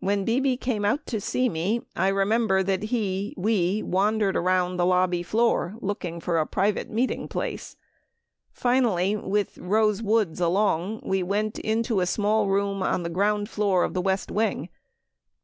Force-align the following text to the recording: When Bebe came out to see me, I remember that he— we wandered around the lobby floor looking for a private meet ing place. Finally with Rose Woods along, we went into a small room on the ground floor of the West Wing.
When 0.00 0.24
Bebe 0.24 0.56
came 0.56 0.84
out 0.84 1.06
to 1.06 1.20
see 1.20 1.48
me, 1.48 1.82
I 1.94 2.08
remember 2.08 2.60
that 2.64 2.82
he— 2.90 3.34
we 3.38 3.84
wandered 3.84 4.34
around 4.36 4.78
the 4.78 4.84
lobby 4.84 5.22
floor 5.22 5.76
looking 5.80 6.18
for 6.18 6.38
a 6.38 6.46
private 6.48 6.90
meet 6.90 7.12
ing 7.12 7.28
place. 7.28 7.76
Finally 8.50 9.14
with 9.14 9.58
Rose 9.58 10.02
Woods 10.02 10.40
along, 10.40 11.02
we 11.04 11.22
went 11.22 11.56
into 11.60 12.00
a 12.00 12.06
small 12.06 12.48
room 12.48 12.82
on 12.82 13.04
the 13.04 13.08
ground 13.10 13.48
floor 13.48 13.84
of 13.84 13.94
the 13.94 14.02
West 14.02 14.28
Wing. 14.32 14.68